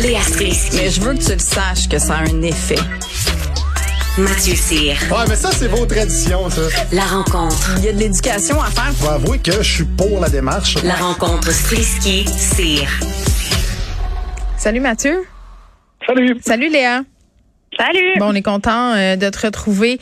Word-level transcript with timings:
Léa 0.00 0.22
Strisky. 0.22 0.76
Mais 0.76 0.90
je 0.90 1.00
veux 1.00 1.14
que 1.14 1.22
tu 1.22 1.32
le 1.32 1.38
saches 1.38 1.88
que 1.88 1.98
ça 1.98 2.14
a 2.14 2.22
un 2.22 2.42
effet. 2.42 2.78
Mathieu 4.18 4.54
Cyr. 4.54 4.96
Ouais, 5.10 5.24
mais 5.28 5.36
ça, 5.36 5.50
c'est 5.52 5.68
vos 5.68 5.86
traditions, 5.86 6.48
ça. 6.50 6.62
La 6.92 7.04
rencontre. 7.04 7.74
Il 7.78 7.84
y 7.84 7.88
a 7.88 7.92
de 7.92 7.98
l'éducation 7.98 8.60
à 8.60 8.66
faire. 8.70 8.92
Faut 8.94 9.08
avouer 9.08 9.38
que 9.38 9.52
je 9.52 9.74
suis 9.74 9.84
pour 9.84 10.20
la 10.20 10.28
démarche. 10.28 10.76
La 10.82 10.94
rencontre 10.94 11.50
Strisky-Cyr. 11.50 12.88
Salut 14.56 14.80
Mathieu. 14.80 15.24
Salut. 16.06 16.40
Salut 16.44 16.70
Léa. 16.70 17.02
Salut. 17.78 18.18
Bon, 18.18 18.26
on 18.30 18.34
est 18.34 18.42
content 18.42 18.94
euh, 18.94 19.16
de 19.16 19.30
te 19.30 19.46
retrouver 19.46 19.98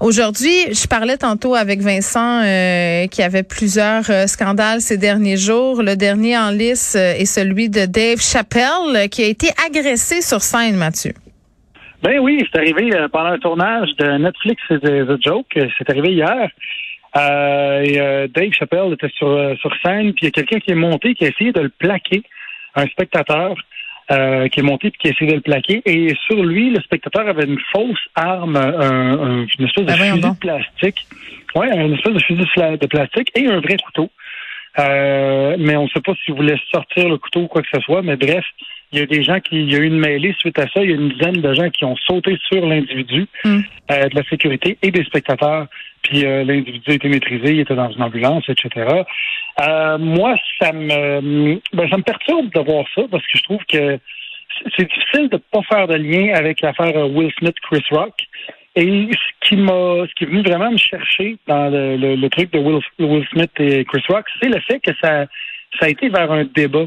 aujourd'hui. 0.00 0.72
Je 0.72 0.86
parlais 0.88 1.18
tantôt 1.18 1.54
avec 1.54 1.80
Vincent 1.80 2.42
euh, 2.42 3.06
qui 3.06 3.22
avait 3.22 3.42
plusieurs 3.42 4.10
euh, 4.10 4.26
scandales 4.26 4.80
ces 4.80 4.96
derniers 4.96 5.36
jours. 5.36 5.82
Le 5.82 5.94
dernier 5.94 6.38
en 6.38 6.50
lice 6.50 6.96
euh, 6.96 7.12
est 7.12 7.26
celui 7.26 7.68
de 7.68 7.84
Dave 7.84 8.20
Chappelle 8.20 8.96
euh, 8.96 9.06
qui 9.08 9.22
a 9.22 9.26
été 9.26 9.48
agressé 9.66 10.22
sur 10.22 10.40
scène, 10.40 10.76
Mathieu. 10.76 11.12
Ben 12.02 12.18
oui, 12.18 12.44
c'est 12.50 12.58
arrivé 12.58 12.90
euh, 12.94 13.08
pendant 13.08 13.30
un 13.30 13.38
tournage 13.38 13.90
de 13.98 14.18
Netflix 14.18 14.60
et 14.70 14.78
de 14.78 15.04
The 15.04 15.22
Joke. 15.22 15.58
C'est 15.78 15.88
arrivé 15.90 16.12
hier. 16.12 16.48
Et, 17.14 18.28
Dave 18.34 18.52
Chappelle 18.52 18.94
était 18.94 19.10
sur, 19.16 19.28
euh, 19.28 19.54
sur 19.56 19.70
scène, 19.84 20.14
puis 20.14 20.22
il 20.22 20.24
y 20.24 20.28
a 20.28 20.30
quelqu'un 20.30 20.58
qui 20.60 20.70
est 20.72 20.74
monté, 20.74 21.14
qui 21.14 21.26
a 21.26 21.28
essayé 21.28 21.52
de 21.52 21.60
le 21.60 21.68
plaquer, 21.68 22.22
un 22.74 22.86
spectateur 22.86 23.54
euh, 24.12 24.48
qui 24.48 24.60
est 24.60 24.62
monté 24.62 24.90
puis 24.90 24.98
qui 25.00 25.08
a 25.08 25.10
essayé 25.12 25.30
de 25.30 25.36
le 25.36 25.42
plaquer. 25.42 25.82
Et 25.86 26.14
sur 26.26 26.42
lui, 26.42 26.70
le 26.70 26.80
spectateur 26.80 27.26
avait 27.26 27.44
une 27.44 27.58
fausse 27.72 28.04
arme, 28.14 28.56
un- 28.56 28.60
un- 29.20 29.46
une 29.58 29.66
espèce 29.66 29.84
de 29.86 29.90
fusil 30.12 30.20
de 30.34 30.38
plastique. 30.38 31.06
Ouais, 31.54 31.68
une 31.74 31.94
espèce 31.94 32.14
de 32.14 32.22
fusil 32.22 32.44
de 32.80 32.86
plastique 32.86 33.30
et 33.34 33.46
un 33.46 33.60
vrai 33.60 33.76
couteau. 33.84 34.10
Euh, 34.78 35.56
mais 35.58 35.76
on 35.76 35.84
ne 35.84 35.88
sait 35.88 36.00
pas 36.00 36.12
s'il 36.24 36.34
voulait 36.34 36.56
sortir 36.70 37.08
le 37.08 37.18
couteau 37.18 37.40
ou 37.42 37.46
quoi 37.46 37.62
que 37.62 37.68
ce 37.72 37.80
soit. 37.80 38.02
Mais 38.02 38.16
bref, 38.16 38.44
il 38.92 38.98
y 38.98 39.02
a 39.02 39.06
des 39.06 39.22
gens 39.22 39.40
qui, 39.40 39.56
il 39.56 39.72
y 39.72 39.76
a 39.76 39.78
eu 39.78 39.86
une 39.86 39.98
mêlée 39.98 40.34
suite 40.38 40.58
à 40.58 40.66
ça. 40.68 40.82
Il 40.82 40.90
y 40.90 40.92
a 40.92 40.96
une 40.96 41.08
dizaine 41.10 41.40
de 41.40 41.54
gens 41.54 41.70
qui 41.70 41.84
ont 41.84 41.96
sauté 41.96 42.36
sur 42.50 42.64
l'individu, 42.66 43.26
Mm. 43.44 43.60
euh, 43.90 44.08
de 44.08 44.14
la 44.16 44.22
sécurité 44.24 44.76
et 44.82 44.90
des 44.90 45.04
spectateurs. 45.04 45.66
Puis 46.02 46.24
euh, 46.26 46.44
l'individu 46.44 46.90
a 46.90 46.94
été 46.94 47.08
maîtrisé, 47.08 47.52
il 47.54 47.60
était 47.60 47.74
dans 47.76 47.90
une 47.90 48.02
ambulance, 48.02 48.44
etc. 48.48 49.02
Euh, 49.60 49.98
moi, 49.98 50.34
ça 50.60 50.72
me, 50.72 51.60
ben, 51.72 51.88
ça 51.90 51.96
me 51.96 52.02
perturbe 52.02 52.52
de 52.52 52.60
voir 52.60 52.84
ça 52.94 53.02
parce 53.10 53.24
que 53.26 53.38
je 53.38 53.42
trouve 53.44 53.64
que 53.68 53.98
c'est- 54.58 54.70
c'est 54.76 54.88
difficile 54.88 55.28
de 55.28 55.36
pas 55.38 55.62
faire 55.62 55.86
de 55.88 55.94
lien 55.96 56.34
avec 56.34 56.60
l'affaire 56.60 56.96
euh, 56.96 57.06
Will 57.06 57.30
Smith, 57.38 57.56
Chris 57.62 57.84
Rock. 57.90 58.14
Et 58.74 58.84
ce 59.12 59.48
qui 59.48 59.56
m'a, 59.56 60.06
ce 60.08 60.14
qui 60.16 60.24
est 60.24 60.26
venu 60.28 60.42
vraiment 60.42 60.70
me 60.70 60.78
chercher 60.78 61.36
dans 61.46 61.68
le, 61.70 61.96
le- 61.96 62.16
le 62.16 62.28
truc 62.30 62.50
de 62.52 62.58
Will, 62.58 62.80
Will 62.98 63.26
Smith 63.32 63.50
et 63.60 63.84
Chris 63.84 64.02
Rock, 64.08 64.24
c'est 64.40 64.48
le 64.48 64.60
fait 64.60 64.80
que 64.80 64.92
ça, 65.02 65.26
ça 65.78 65.86
a 65.86 65.88
été 65.88 66.08
vers 66.08 66.30
un 66.32 66.44
débat. 66.44 66.86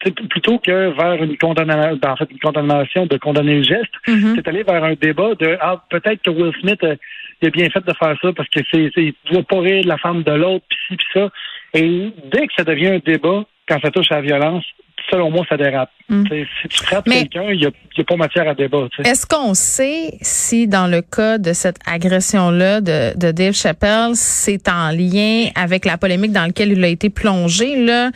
Plutôt 0.00 0.58
que 0.60 0.90
vers 0.96 1.22
une 1.22 1.36
condamnation, 1.38 1.98
en 2.04 2.16
fait, 2.16 2.30
une 2.30 2.38
condamnation 2.38 3.06
de 3.06 3.16
condamner 3.16 3.56
le 3.56 3.62
geste, 3.64 3.92
Mhm. 4.06 4.34
c'est 4.36 4.46
allé 4.48 4.62
vers 4.62 4.84
un 4.84 4.94
débat 4.94 5.34
de 5.34 5.58
ah 5.60 5.82
peut-être 5.90 6.22
que 6.22 6.30
Will 6.30 6.52
Smith 6.60 6.82
euh, 6.84 6.94
il 7.42 7.48
a 7.48 7.50
bien 7.50 7.68
fait 7.68 7.84
de 7.84 7.92
faire 7.92 8.16
ça 8.22 8.32
parce 8.32 8.48
que 8.48 8.60
c'est 8.70 8.90
c'est 8.94 9.04
il 9.06 9.14
doit 9.32 9.42
pas 9.42 9.60
rire 9.60 9.82
de 9.82 9.88
la 9.88 9.98
femme 9.98 10.22
de 10.22 10.32
l'autre 10.32 10.64
puis 10.68 10.78
ci 10.88 10.96
puis 10.96 11.06
ça 11.14 11.30
et 11.74 12.12
dès 12.32 12.46
que 12.46 12.52
ça 12.56 12.62
devient 12.64 12.88
un 12.88 12.98
débat 13.04 13.44
quand 13.68 13.80
ça 13.80 13.90
touche 13.90 14.10
à 14.12 14.16
la 14.16 14.20
violence 14.22 14.64
selon 15.10 15.30
moi 15.30 15.44
ça 15.48 15.56
dérape 15.56 15.90
Mm. 16.10 16.24
T'sais, 16.24 16.46
si 16.62 16.68
tu 16.68 16.84
frappes 16.84 17.04
quelqu'un 17.04 17.50
il 17.50 17.60
y 17.60 17.66
a, 17.66 18.04
pas 18.04 18.16
matière 18.16 18.48
à 18.48 18.54
débat. 18.54 18.88
Est-ce 19.04 19.26
qu'on 19.26 19.52
sait 19.52 20.12
si 20.22 20.66
dans 20.66 20.86
le 20.86 21.02
cas 21.02 21.36
de 21.36 21.52
cette 21.52 21.76
agression-là 21.86 22.80
de, 22.80 23.18
de 23.18 23.30
Dave 23.30 23.52
Chappelle, 23.52 24.12
c'est 24.14 24.68
en 24.68 24.90
lien 24.90 25.48
avec 25.54 25.84
la 25.84 25.98
polémique 25.98 26.32
dans 26.32 26.46
laquelle 26.46 26.72
il 26.72 26.82
a 26.82 26.88
été 26.88 27.10
plongé, 27.10 27.76
là, 27.76 28.06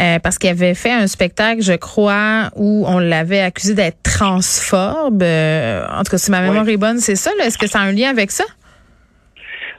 euh, 0.00 0.18
parce 0.18 0.36
qu'il 0.36 0.50
avait 0.50 0.74
fait 0.74 0.92
un 0.92 1.06
spectacle, 1.06 1.62
je 1.62 1.72
crois, 1.72 2.50
où 2.56 2.84
on 2.86 2.98
l'avait 2.98 3.40
accusé 3.40 3.74
d'être 3.74 4.02
transphobe. 4.02 5.22
Euh, 5.22 5.86
en 5.90 6.02
tout 6.02 6.10
cas, 6.10 6.18
si 6.18 6.30
ma 6.30 6.42
mémoire 6.42 6.68
est 6.68 6.76
bonne, 6.76 6.98
c'est 6.98 7.16
ça. 7.16 7.30
Est-ce 7.42 7.56
que 7.56 7.68
ça 7.68 7.78
a 7.78 7.82
un 7.84 7.92
lien 7.92 8.10
avec 8.10 8.30
ça? 8.32 8.44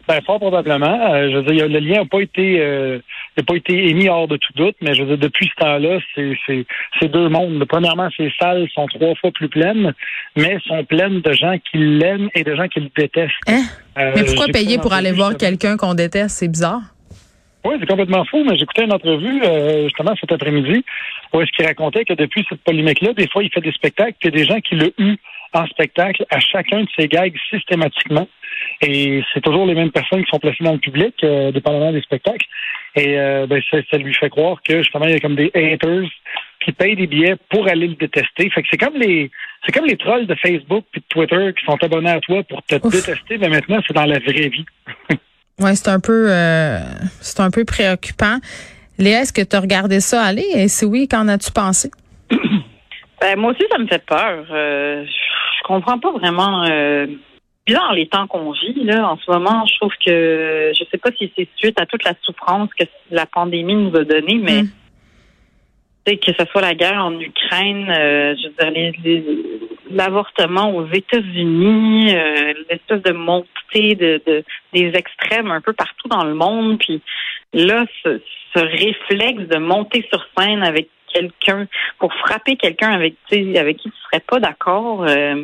Ben, 0.08 0.20
fort 0.26 0.40
probablement. 0.40 1.14
Euh, 1.14 1.30
je 1.32 1.38
veux 1.38 1.54
dire, 1.54 1.68
le 1.68 1.80
lien 1.80 2.00
n'a 2.02 2.06
pas 2.06 2.22
été 2.22 2.60
euh, 2.60 3.00
n'a 3.38 3.44
pas 3.44 3.56
été 3.56 3.90
émis 3.90 4.10
hors 4.10 4.28
de 4.28 4.38
tout 4.38 4.54
doute, 4.56 4.76
mais 4.82 4.94
je 4.94 5.04
veux 5.04 5.16
dire, 5.16 5.18
depuis 5.18 5.48
ce 5.48 5.64
temps-là, 5.64 6.00
c'est 6.16 7.08
deux 7.08 7.30
mondes. 7.30 7.64
Premièrement, 7.66 8.10
ces 8.16 8.32
salles 8.40 8.68
sont 8.74 8.88
trois 8.88 9.16
fois 9.16 9.32
plus 9.32 9.50
pleines, 9.50 9.94
mais 10.36 10.58
sont 10.68 10.84
pleines 10.84 11.22
de 11.22 11.32
gens 11.34 11.58
qui 11.72 11.78
l'aiment 11.78 12.30
et 12.36 12.44
de 12.44 12.56
gens 12.56 12.68
qui 12.68 12.82
le 12.82 12.90
détestent. 12.96 13.34
Hein? 13.48 13.64
Euh, 13.98 14.12
Mais 14.16 14.26
pourquoi 14.26 14.48
payer 14.48 14.78
pour 14.78 14.94
aller 14.94 15.12
voir 15.12 15.38
quelqu'un 15.38 15.78
qu'on 15.78 15.94
déteste? 15.94 16.38
C'est 16.38 16.48
bizarre. 16.50 16.82
Oui, 17.64 17.76
c'est 17.80 17.86
complètement 17.86 18.26
fou, 18.26 18.44
mais 18.44 18.58
j'écoutais 18.58 18.86
une 18.86 18.94
entrevue 18.94 19.42
euh, 19.44 19.84
justement 19.84 20.16
cet 20.20 20.32
après-midi 20.32 20.84
où 21.34 21.42
est-ce 21.42 21.52
qu'il 21.52 21.66
racontait 21.66 22.06
que 22.06 22.14
depuis 22.14 22.46
cette 22.50 22.62
polémique-là, 22.64 23.14
des 23.14 23.28
fois, 23.30 23.44
il 23.44 23.52
fait 23.52 23.62
des 23.62 23.72
spectacles, 23.72 24.16
puis 24.20 24.30
il 24.30 24.36
y 24.36 24.42
a 24.42 24.44
des 24.44 24.52
gens 24.52 24.60
qui 24.60 24.76
l'ont 24.76 24.92
eu 24.98 25.16
en 25.54 25.66
spectacle 25.68 26.26
à 26.30 26.40
chacun 26.40 26.82
de 26.82 26.88
ses 26.98 27.08
gags 27.08 27.36
systématiquement. 27.50 28.28
Et 28.82 29.22
c'est 29.34 29.42
toujours 29.42 29.66
les 29.66 29.76
mêmes 29.76 29.92
personnes 29.92 30.24
qui 30.24 30.30
sont 30.30 30.40
placées 30.40 30.64
dans 30.64 30.74
le 30.74 30.80
public, 30.80 31.14
euh, 31.24 31.52
dépendamment 31.52 31.92
des 31.92 32.02
spectacles. 32.02 32.46
Et 32.96 33.18
euh, 33.18 33.48
ben, 33.48 33.62
ça, 33.70 33.78
ça 33.90 33.98
lui 33.98 34.14
fait 34.14 34.30
croire 34.30 34.58
que 34.68 34.82
justement, 34.82 35.06
il 35.06 35.12
y 35.12 35.16
a 35.16 35.20
comme 35.20 35.36
des 35.36 35.52
haters 35.54 36.10
qui 36.64 36.72
payent 36.74 36.96
des 36.96 37.08
billets 37.08 37.36
pour 37.50 37.68
aller 37.68 37.88
le 37.88 37.96
détester. 37.96 38.50
Fait 38.50 38.62
que 38.62 38.68
c'est 38.70 38.78
comme 38.78 38.96
les 38.96 39.32
c'est 39.66 39.72
comme 39.72 39.86
les 39.86 39.98
trolls 39.98 40.28
de 40.28 40.36
Facebook 40.36 40.86
puis 40.92 41.02
de 41.02 41.06
Twitter 41.08 41.54
qui 41.58 41.66
sont 41.66 41.78
abonnés 41.82 42.12
à 42.12 42.20
toi 42.20 42.44
pour 42.44 42.62
te 42.64 42.76
Ouf. 42.76 42.92
détester, 42.94 43.38
mais 43.38 43.50
maintenant 43.50 43.80
c'est 43.88 43.94
dans 43.94 44.06
la 44.06 44.20
vraie 44.20 44.50
vie. 44.50 44.66
Ouais, 45.60 45.76
c'est 45.76 45.90
un 45.90 46.00
peu 46.00 46.32
euh, 46.32 46.80
c'est 47.20 47.40
un 47.40 47.52
peu 47.52 47.66
préoccupant. 47.66 48.38
Léa, 48.98 49.22
est-ce 49.22 49.34
que 49.34 49.44
tu 49.44 49.56
as 49.56 49.60
regardé 49.60 50.00
ça 50.00 50.24
aller? 50.24 50.46
Et 50.56 50.68
si 50.68 50.86
oui, 50.86 51.08
qu'en 51.08 51.28
as-tu 51.28 51.52
pensé? 51.52 51.92
Ben, 53.22 53.38
moi 53.38 53.52
aussi, 53.52 53.64
ça 53.72 53.78
me 53.78 53.86
fait 53.86 54.04
peur. 54.04 54.46
Euh, 54.50 55.06
je 55.06 55.68
comprends 55.68 56.00
pas 56.00 56.12
vraiment. 56.14 56.66
Euh, 56.68 57.06
bizarre 57.66 57.94
les 57.94 58.08
temps 58.08 58.28
qu'on 58.28 58.52
vit 58.52 58.84
là 58.84 59.10
en 59.10 59.18
ce 59.18 59.30
moment. 59.32 59.66
Je 59.66 59.76
trouve 59.76 59.94
que 60.06 60.72
je 60.78 60.84
sais 60.90 60.98
pas 60.98 61.12
si 61.18 61.32
c'est 61.36 61.48
suite 61.56 61.80
à 61.80 61.86
toute 61.86 62.04
la 62.04 62.14
souffrance 62.24 62.70
que 62.74 62.86
la 63.12 63.26
pandémie 63.26 63.76
nous 63.76 63.96
a 63.96 64.04
donnée, 64.04 64.40
mais 64.42 64.64
Mm. 64.64 66.18
que 66.18 66.34
ce 66.38 66.46
soit 66.52 66.62
la 66.62 66.74
guerre 66.74 67.06
en 67.06 67.20
Ukraine, 67.20 67.90
euh, 67.90 68.36
je 68.36 68.66
veux 68.66 68.92
dire 69.04 69.24
l'avortement 69.92 70.74
aux 70.74 70.88
États-Unis, 70.88 72.16
euh, 72.16 72.54
l'espèce 72.70 73.02
de 73.04 73.12
montée 73.12 73.96
de, 73.96 74.22
de 74.26 74.44
des 74.74 74.92
extrêmes 74.96 75.52
un 75.52 75.62
peu 75.62 75.74
partout 75.74 76.08
dans 76.08 76.24
le 76.24 76.34
monde, 76.34 76.80
puis 76.80 77.02
là 77.54 77.86
ce, 78.04 78.22
ce 78.56 78.60
réflexe 78.60 79.48
de 79.50 79.58
monter 79.58 80.06
sur 80.12 80.26
scène 80.38 80.64
avec 80.64 80.90
quelqu'un 81.14 81.68
pour 82.00 82.14
frapper 82.14 82.56
quelqu'un 82.56 82.92
avec 82.92 83.16
avec 83.32 83.78
qui 83.78 83.90
tu 83.90 83.98
serais 84.10 84.22
pas 84.22 84.40
d'accord. 84.40 85.04
euh, 85.08 85.44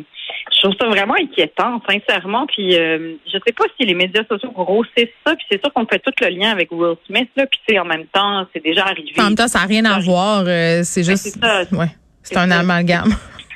je 0.52 0.60
trouve 0.62 0.74
ça 0.80 0.86
vraiment 0.88 1.14
inquiétant, 1.14 1.80
sincèrement. 1.88 2.46
Puis 2.46 2.76
euh, 2.76 3.14
je 3.26 3.38
sais 3.46 3.52
pas 3.52 3.64
si 3.78 3.86
les 3.86 3.94
médias 3.94 4.24
sociaux 4.28 4.50
grossissent 4.50 5.08
ça. 5.26 5.34
Puis 5.36 5.46
c'est 5.50 5.60
sûr 5.62 5.72
qu'on 5.72 5.86
fait 5.86 5.98
tout 6.00 6.12
le 6.20 6.28
lien 6.28 6.50
avec 6.50 6.70
Will 6.72 6.96
Smith 7.06 7.28
là. 7.36 7.46
Puis 7.46 7.60
tu 7.66 7.74
sais, 7.74 7.78
en 7.80 7.84
même 7.84 8.06
temps, 8.06 8.46
c'est 8.52 8.62
déjà 8.62 8.84
arrivé. 8.86 9.12
En 9.18 9.24
même 9.24 9.34
temps, 9.34 9.48
ça 9.48 9.60
n'a 9.60 9.66
rien 9.66 9.84
à 9.84 9.98
voir. 10.00 10.44
euh, 10.46 10.80
c'est 10.84 11.00
Ben, 11.02 11.10
juste. 11.10 11.22
c'est 11.34 11.40
ça. 11.40 11.60
Ouais. 11.72 11.86
C'est 12.22 12.34
C'est 12.34 12.40
un 12.40 12.50
amalgame. 12.50 13.10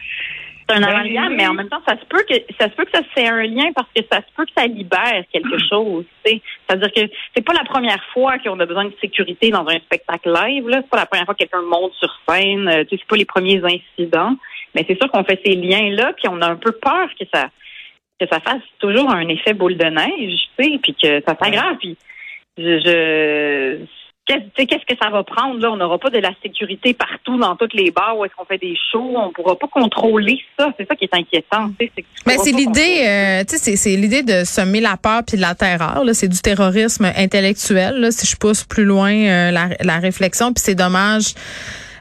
C'est 0.72 0.78
un 0.78 0.86
Ben, 0.86 0.88
amalgame, 0.88 1.34
mais 1.36 1.46
en 1.46 1.54
même 1.54 1.68
temps, 1.68 1.82
ça 1.86 1.96
se 1.98 2.04
peut 2.06 2.24
que 2.28 2.34
ça 2.58 2.66
se 2.68 2.74
peut 2.74 2.84
que 2.84 2.90
ça 2.92 3.02
c'est 3.14 3.26
un 3.28 3.42
lien 3.42 3.72
parce 3.74 3.88
que 3.94 4.02
ça 4.10 4.18
se 4.18 4.32
peut 4.36 4.44
que 4.44 4.52
ça 4.56 4.66
libère 4.66 5.24
quelque 5.32 5.58
chose. 5.70 6.04
tu 6.24 6.32
sais. 6.32 6.42
C'est-à-dire 6.66 6.92
que 6.92 7.12
c'est 7.34 7.44
pas 7.44 7.52
la 7.52 7.64
première 7.64 8.02
fois 8.12 8.38
qu'on 8.38 8.58
a 8.60 8.66
besoin 8.66 8.86
de 8.86 8.94
sécurité 9.00 9.50
dans 9.50 9.66
un 9.68 9.78
spectacle 9.80 10.32
live. 10.32 10.68
Là, 10.68 10.78
c'est 10.82 10.90
pas 10.90 10.98
la 10.98 11.06
première 11.06 11.24
fois 11.26 11.34
que 11.34 11.38
quelqu'un 11.40 11.62
monte 11.62 11.92
sur 11.94 12.10
scène. 12.28 12.68
euh, 12.68 12.84
Tu 12.84 12.90
sais, 12.96 13.02
c'est 13.02 13.08
pas 13.08 13.16
les 13.16 13.24
premiers 13.24 13.60
incidents. 13.64 14.34
Mais 14.74 14.84
c'est 14.88 14.96
sûr 15.00 15.10
qu'on 15.10 15.24
fait 15.24 15.40
ces 15.44 15.54
liens-là, 15.54 16.12
puis 16.14 16.28
on 16.28 16.40
a 16.40 16.46
un 16.48 16.56
peu 16.56 16.72
peur 16.72 17.08
que 17.18 17.24
ça 17.32 17.48
que 18.20 18.26
ça 18.30 18.40
fasse 18.40 18.62
toujours 18.78 19.10
un 19.10 19.26
effet 19.28 19.52
boule 19.52 19.76
de 19.76 19.84
neige, 19.86 20.38
tu 20.56 20.64
sais, 20.64 20.78
puis 20.80 20.94
que 20.94 21.20
ça 21.26 21.36
s'aggrave. 21.40 21.76
Puis 21.78 21.96
je, 22.56 22.78
je 22.78 23.86
qu'est-ce 24.26 24.86
que 24.86 24.94
ça 25.02 25.10
va 25.10 25.22
prendre 25.24 25.58
là? 25.60 25.70
On 25.72 25.76
n'aura 25.76 25.98
pas 25.98 26.10
de 26.10 26.18
la 26.18 26.30
sécurité 26.42 26.94
partout 26.94 27.36
dans 27.38 27.56
toutes 27.56 27.74
les 27.74 27.90
bars 27.90 28.16
où 28.16 28.24
est-ce 28.24 28.34
qu'on 28.36 28.44
fait 28.44 28.58
des 28.58 28.76
shows. 28.90 29.14
On 29.16 29.32
pourra 29.32 29.56
pas 29.56 29.66
contrôler 29.68 30.38
ça. 30.58 30.72
C'est 30.78 30.86
ça 30.86 30.94
qui 30.94 31.04
est 31.04 31.14
inquiétant. 31.14 31.70
Mais 32.26 32.36
c'est 32.38 32.52
l'idée, 32.52 33.04
euh, 33.06 33.44
tu 33.44 33.56
sais, 33.56 33.58
c'est- 33.58 33.76
c'est 33.76 33.96
l'idée 33.96 34.22
de 34.22 34.44
semer 34.44 34.80
la 34.80 34.96
peur 34.96 35.22
puis 35.26 35.36
de 35.36 35.42
la 35.42 35.54
terreur. 35.54 36.04
là. 36.04 36.14
C'est 36.14 36.28
du 36.28 36.40
terrorisme 36.40 37.10
intellectuel. 37.16 37.96
là, 38.00 38.10
si 38.10 38.26
je 38.26 38.36
pousse 38.36 38.64
plus 38.64 38.84
loin 38.84 39.12
euh, 39.12 39.50
la, 39.50 39.68
la 39.80 39.98
réflexion, 39.98 40.52
puis 40.52 40.62
c'est 40.64 40.74
dommage. 40.74 41.34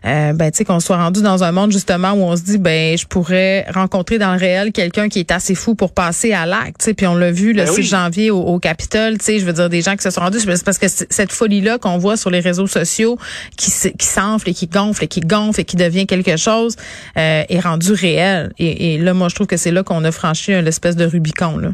Euh, 0.06 0.34
ben, 0.34 0.52
tu 0.52 0.58
sais, 0.58 0.66
qu'on 0.66 0.80
soit 0.80 0.98
rendu 0.98 1.22
dans 1.22 1.44
un 1.44 1.52
monde 1.52 1.72
justement 1.72 2.12
où 2.14 2.24
on 2.24 2.36
se 2.36 2.44
dit, 2.44 2.58
ben, 2.58 2.98
je 2.98 3.06
pourrais 3.06 3.66
rencontrer 3.74 4.18
dans 4.18 4.34
le 4.34 4.40
réel 4.40 4.72
quelqu'un 4.72 5.10
qui 5.10 5.20
est 5.20 5.32
assez 5.32 5.56
fou 5.56 5.76
pour 5.76 5.94
passer 5.94 6.34
à 6.34 6.46
l'acte, 6.46 6.80
tu 6.80 6.86
sais, 6.86 6.94
puis 6.94 7.06
on 7.08 7.16
l'a 7.16 7.32
vu 7.32 7.54
le 7.54 7.64
Ben 7.64 7.68
6 7.68 7.76
oui. 7.78 7.84
janvier 7.84 8.32
au, 8.32 8.40
au 8.40 8.60
Capitole, 8.60 9.18
tu 9.18 9.26
sais, 9.26 9.40
je 9.40 9.46
veux 9.46 9.54
dire 9.54 9.70
des 9.70 9.82
gens 9.82 9.96
qui 9.96 10.04
se 10.04 10.10
sont 10.10 10.22
rendus, 10.22 10.40
c'est 10.40 10.66
parce 10.66 10.78
que 10.78 10.88
cette 10.88 11.32
folie-là 11.32 11.78
qu'on 11.78 11.98
voit 11.98 12.18
sur 12.18 12.30
les 12.30 12.40
réseaux 12.40 12.68
sociaux 12.68 13.18
qui, 13.58 13.72
qui 13.98 14.06
s'enfle 14.06 14.50
et 14.50 14.54
qui 14.54 14.68
gonfle 14.68 15.04
et 15.04 15.08
qui 15.08 15.22
gonfle 15.22 15.62
et 15.62 15.66
qui 15.66 15.76
devient 15.76 16.08
quelque 16.08 16.38
chose 16.38 16.76
euh, 17.18 17.44
est 17.48 17.60
rendue 17.60 17.94
réelle. 17.94 18.52
Et, 18.58 18.96
et 18.96 18.98
là, 18.98 19.14
moi, 19.14 19.28
je 19.30 19.36
trouve 19.36 19.48
que 19.48 19.58
c'est 19.58 19.72
là 19.72 19.84
qu'on 19.84 20.04
a 20.04 20.12
franchi 20.12 20.54
une 20.54 20.68
espèce 20.68 20.96
de 20.96 21.06
Rubicon, 21.06 21.58
là. 21.58 21.70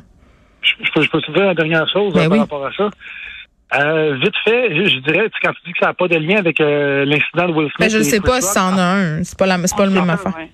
Je, 0.62 0.85
je 0.85 0.91
peux, 0.91 1.01
je 1.03 1.09
peux 1.09 1.21
te 1.21 1.31
dire 1.31 1.44
la 1.44 1.53
dernière 1.53 1.88
chose 1.89 2.13
Ben 2.13 2.21
hein, 2.21 2.24
oui. 2.25 2.38
par 2.38 2.39
rapport 2.39 2.65
à 2.65 2.71
ça. 2.75 2.89
Euh, 3.75 4.16
vite 4.24 4.36
fait, 4.46 4.74
je, 4.75 4.90
je 4.90 5.00
dirais, 5.00 5.30
tu- 5.30 5.40
quand 5.44 5.52
tu 5.54 5.62
dis 5.66 5.74
que 5.74 5.80
ça 5.80 5.88
n'a 5.88 5.94
pas 5.94 6.08
de 6.08 6.16
lien 6.16 6.38
avec 6.38 6.62
euh, 6.62 7.04
l'incident 7.06 7.48
de 7.50 7.54
Will 7.54 7.68
Smith. 7.75 7.80
Ben, 7.80 7.90
je 7.90 7.98
ne 7.98 8.04
sais 8.04 8.22
pas 8.22 8.40
si 8.42 8.48
Rock, 8.48 8.54
ça 8.54 8.64
en 8.66 8.78
a 8.78 8.81
un. 8.84 9.24
C'est 9.24 9.38
pas 9.38 9.46
la, 9.46 9.58
c'est 9.68 9.75
pas 9.75 9.86
le 9.86 9.92
même 9.92 10.10
affaire. 10.10 10.34
Ouais. 10.38 10.50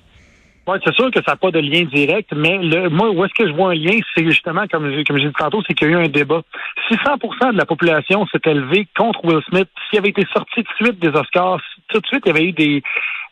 Ouais, 0.66 0.80
c'est 0.84 0.94
sûr 0.96 1.12
que 1.12 1.20
ça 1.26 1.34
n'a 1.34 1.36
pas 1.36 1.52
de 1.52 1.60
lien 1.60 1.84
direct, 1.84 2.30
mais 2.34 2.58
le, 2.58 2.90
moi, 2.90 3.10
où 3.12 3.24
est-ce 3.26 3.34
que 3.34 3.46
je 3.48 3.54
vois 3.54 3.72
un 3.72 3.76
lien, 3.76 4.00
c'est 4.16 4.26
justement, 4.26 4.64
comme, 4.72 4.90
j'ai- 4.92 5.04
comme 5.04 5.18
j'ai 5.20 5.28
dit 5.28 5.34
tantôt, 5.38 5.62
c'est 5.68 5.74
qu'il 5.74 5.90
y 5.92 5.94
a 5.94 6.00
eu 6.00 6.06
un 6.06 6.08
débat. 6.08 6.42
Si 6.88 6.96
100 7.04 7.52
de 7.52 7.58
la 7.58 7.66
population 7.66 8.26
s'était 8.28 8.54
levée 8.54 8.88
contre 8.98 9.24
Will 9.26 9.42
Smith, 9.50 9.68
s'il 9.90 10.00
avait 10.00 10.10
été 10.10 10.26
sorti 10.34 10.64
tout 10.64 10.84
de 10.84 10.86
suite 10.88 11.00
des 11.00 11.10
Oscars, 11.10 11.60
tout 11.90 12.00
de 12.00 12.08
suite, 12.08 12.24
il 12.26 12.30
y 12.30 12.32
avait 12.32 12.46
eu 12.46 12.52
des, 12.54 12.82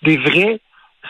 des 0.03 0.17
vraies 0.17 0.59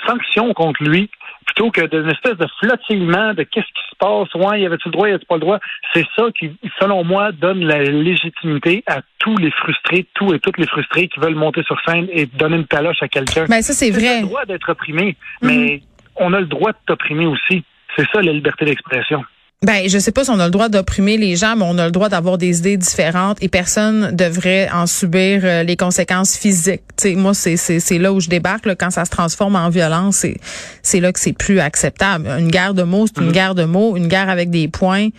sanctions 0.08 0.54
contre 0.54 0.82
lui, 0.84 1.10
plutôt 1.54 1.72
que 1.72 1.86
d'une 1.88 2.10
espèce 2.10 2.38
de 2.38 2.48
flottillement 2.60 3.34
de 3.34 3.44
qu'est-ce 3.44 3.66
qui 3.66 3.84
se 3.90 3.96
passe, 4.00 4.34
ouais, 4.36 4.62
y 4.62 4.66
avait-tu 4.66 4.88
le 4.88 4.92
droit, 4.92 5.08
y 5.08 5.12
avait-tu 5.12 5.26
pas 5.26 5.36
le 5.36 5.42
droit? 5.42 5.60
C'est 5.94 6.06
ça 6.16 6.26
qui, 6.38 6.52
selon 6.80 7.04
moi, 7.04 7.32
donne 7.32 7.64
la 7.66 7.84
légitimité 7.84 8.84
à 8.88 9.02
tous 9.20 9.38
les 9.38 9.52
frustrés, 9.52 10.06
tous 10.14 10.34
et 10.34 10.40
toutes 10.40 10.58
les 10.58 10.68
frustrés 10.68 11.08
qui 11.08 11.20
veulent 11.20 11.36
monter 11.36 11.64
sur 11.64 11.80
scène 11.86 12.08
et 12.12 12.26
donner 12.26 12.58
une 12.58 12.68
taloche 12.68 13.02
à 13.02 13.08
quelqu'un. 13.08 13.46
Ben, 13.46 13.62
ça, 13.62 13.74
c'est 13.74 13.92
On 13.92 13.96
a 13.96 14.00
vrai. 14.00 14.22
le 14.22 14.28
droit 14.28 14.46
d'être 14.46 14.70
opprimé, 14.70 15.16
mais 15.42 15.82
on 16.16 16.34
a 16.34 16.40
le 16.40 16.46
droit 16.48 16.72
de 16.72 16.78
t'opprimer 16.86 17.26
aussi. 17.28 17.64
C'est 17.96 18.08
ça 18.12 18.22
la 18.22 18.32
liberté 18.32 18.66
d'expression. 18.66 19.24
Ben, 19.64 19.88
je 19.88 20.00
sais 20.00 20.12
pas 20.12 20.24
si 20.24 20.32
on 20.32 20.40
a 20.40 20.46
le 20.46 20.52
droit 20.52 20.70
d'opprimer 20.70 21.18
les 21.18 21.36
gens, 21.36 21.56
mais 21.56 21.66
on 21.68 21.78
a 21.78 21.86
le 21.86 21.92
droit 21.92 22.10
d'avoir 22.10 22.40
des 22.40 22.60
idées 22.60 22.78
différentes 22.78 23.42
et 23.44 23.48
personne 23.48 24.16
devrait 24.16 24.68
en 24.72 24.88
subir 24.88 25.42
euh, 25.44 25.62
les 25.62 25.78
conséquences 25.78 26.36
physiques. 26.36 26.82
Tu 26.98 27.10
sais, 27.10 27.16
moi, 27.16 27.36
c'est 27.36 27.58
c'est 27.58 27.80
c'est 27.80 28.00
là 28.00 28.12
où 28.12 28.20
je 28.20 28.28
débarque 28.28 28.66
là, 28.66 28.76
quand 28.76 28.90
ça 28.90 29.06
se 29.06 29.12
transforme 29.12 29.56
en 29.56 29.70
violence, 29.70 30.16
c'est 30.16 30.38
c'est 30.82 31.00
là 31.00 31.14
que 31.14 31.20
c'est 31.20 31.38
plus 31.38 31.60
acceptable. 31.60 32.26
Une 32.28 32.50
guerre 32.50 32.74
de 32.74 32.82
mots, 32.82 33.06
c'est 33.06 33.22
une 33.22 33.32
guerre 33.32 33.54
de 33.54 33.66
mots, 33.66 33.96
une 33.96 34.08
guerre 34.08 34.30
avec 34.30 34.50
des 34.50 34.68
points, 34.68 35.10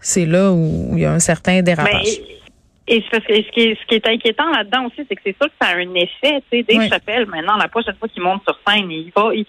c'est 0.00 0.26
là 0.26 0.52
où 0.52 0.90
il 0.92 1.00
y 1.00 1.06
a 1.06 1.12
un 1.12 1.18
certain 1.18 1.62
dérapage. 1.62 2.02
Mais, 2.04 2.94
et 2.94 3.02
c'est 3.02 3.10
parce 3.10 3.24
que 3.24 3.36
ce 3.36 3.50
qui 3.52 3.60
est, 3.60 3.78
ce 3.80 3.86
qui 3.86 3.94
est 3.94 4.06
inquiétant 4.06 4.50
là-dedans 4.50 4.84
aussi, 4.86 5.06
c'est 5.08 5.14
que 5.14 5.22
c'est 5.24 5.36
sûr 5.36 5.46
que 5.46 5.56
ça 5.60 5.68
a 5.68 5.76
un 5.76 5.94
effet. 5.94 6.42
Dave 6.52 6.78
Oui. 6.78 6.88
Chappelle, 6.90 7.24
maintenant, 7.24 7.56
la 7.56 7.68
prochaine 7.68 7.94
fois 7.98 8.08
qu'il 8.08 8.22
monte 8.22 8.42
sur 8.44 8.58
scène, 8.66 8.90
il 8.90 9.10
va, 9.16 9.30
il, 9.34 9.46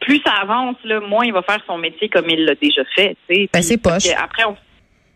plus 0.00 0.20
ça 0.24 0.32
avance, 0.42 0.76
là, 0.84 1.00
moins 1.00 1.24
il 1.24 1.32
va 1.32 1.42
faire 1.42 1.60
son 1.66 1.78
métier 1.78 2.08
comme 2.08 2.28
il 2.28 2.44
l'a 2.44 2.54
déjà 2.54 2.82
fait. 2.94 3.16
tu 3.28 3.34
sais. 3.34 3.50
Ben, 3.52 3.62
c'est 3.62 3.78
poche. 3.78 4.08
Après, 4.16 4.44
on, 4.44 4.56